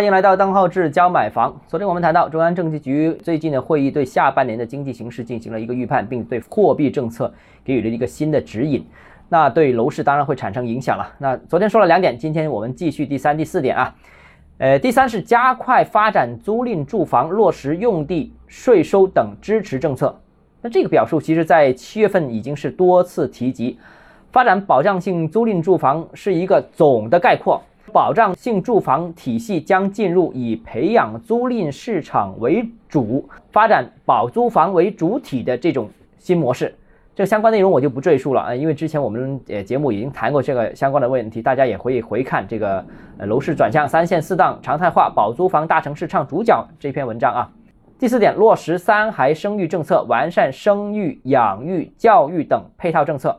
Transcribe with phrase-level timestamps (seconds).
[0.00, 1.60] 欢迎来到邓浩志教买房。
[1.68, 7.30] 昨天我们谈到中央政治局最近的会议对下半年的经济形势进行了一个预判，并对货币政策
[7.62, 8.82] 给予了一个新的指引。
[9.28, 11.06] 那对楼市当然会产生影响了。
[11.18, 13.94] 那昨天说了两点，今天我们继续第三、第四点啊。
[14.56, 20.18] 呃，第三是加快发展租赁住房，落实用地税收等支持政策。
[20.62, 23.78] 那这个表述其实在七月份已经是多次提及。
[24.32, 27.60] 发展保障性租赁住房是一个总的概括。
[27.92, 36.74] 保障性住房体系将进入以培养租赁市场为主、发展保租房为主体的这种新模式。
[37.14, 42.82] 这个相关内容我就不赘述了啊，因为之前我们呃节目已经谈过这个相关的问题，大家也可以回看这个
[43.18, 47.50] 呃楼市转向三线四档常态化保租房大城市唱主角这篇文章啊。
[47.98, 53.38] 第四点，落实三孩生育政策，完善生育、养育、教育等配套政策。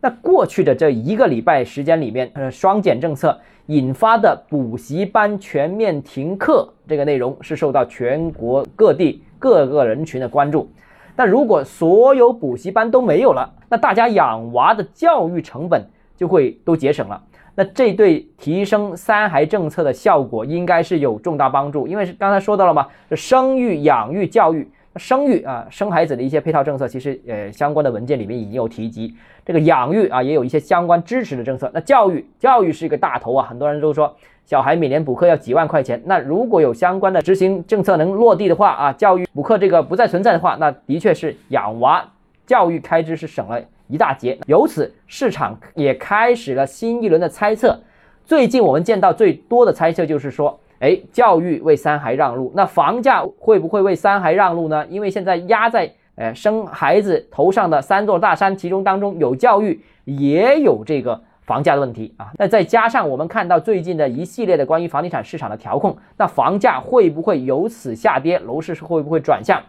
[0.00, 10.70] 那过去的这一个礼拜时间里面，呃，双减政策引发的补习班全面停课这个内容是受到全国各地各个人群的关注。
[11.16, 15.84] 那如果所有补习班都没有了，那大家养娃的教育成本
[16.16, 17.22] 就会都节省了。
[17.54, 24.66] 那这对提升三孩政策的效果应该是有重大帮助，因为是刚才说到了嘛，生育、养育、教育。
[24.96, 29.14] 生育啊，生孩子的一些配套政策，其实呃相关的文件里面已经有提及。
[29.44, 31.70] 这个养育啊，也有一些相关支持的政策。
[31.72, 36.02] 那教育，教育是一个大头啊，很多人都说小孩每年补课要几万块钱。
[36.04, 42.04] 那如果有相关的执行政策能落地的话啊，教育补课这个不再存在的话，那的确是养娃
[42.44, 44.36] 教育开支是省了一大截。
[44.46, 47.80] 由此，市场也开始了新一轮的猜测。
[48.24, 50.58] 最近我们见到最多的猜测就是说。
[50.80, 54.86] 哎，教育为三孩让路，那房价会不会为三孩让路呢？
[54.88, 62.32] 因为现在压在呃生孩子头上的三座大山，其中当中有教育，也有这个房价的问题啊。
[62.38, 68.38] 那再加上我们看到最近的一系列的关于房地产市场的调控，那房价会不会由此下跌？
[68.38, 69.62] 楼市是会不会转向？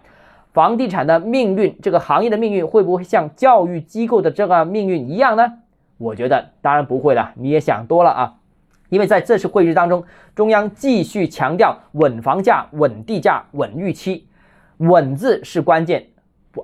[0.53, 5.59] 房地产的命运，这个行业的命运会不会像教育机构的这个命运一样呢？
[5.97, 8.33] 我觉得当然不会了，你也想多了啊。
[8.91, 10.03] 因为在这次会议当中，
[10.35, 14.27] 中央继续强调稳房价、稳地价、稳预期，
[14.79, 16.05] 稳字是关键，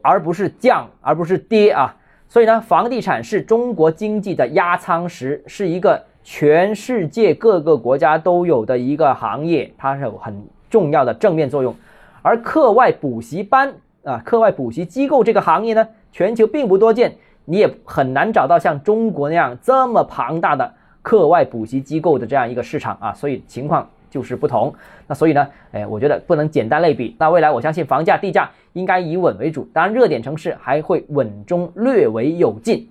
[0.04, 1.96] 而不是降，而不是跌啊。
[2.28, 11.74] 所以呢，房地产是中国经济的压舱石，是一个全世界各个国家都有的一个行业，它是有很重要的正面作用。
[12.22, 13.74] 而课外补习班
[14.04, 17.16] 啊，课外补习机构这个行业呢，全球并不多见，
[17.46, 20.74] 你也很难找到像中国那样这么庞大的。
[21.08, 24.76] 课外补习机构的这样一个市场啊，所以情况就是不同。
[25.08, 27.16] 那所以呢，哎，我觉得不能简单类比。
[27.18, 32.90] 那未来我相信房价、地价应该以稳为主，当然热点城市还会稳中略为有进。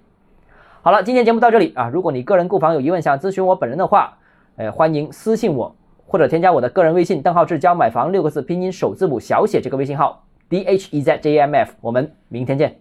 [0.81, 1.91] 好了，今天节目到这里啊。
[1.93, 4.17] 如果你个人购房有疑问，想咨询我本人的话，
[4.57, 5.77] 呃，欢迎私信我
[6.07, 11.75] 或者添加我的个人微信“邓浩志教买房”六个字拼音首字母小写这个微信号 d h e z j m f。
[11.83, 12.79] 我们明天见。